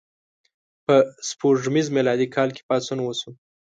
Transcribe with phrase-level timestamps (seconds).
[0.85, 0.95] په
[1.29, 3.31] سپوږمیز میلادي کال کې پاڅون وشو.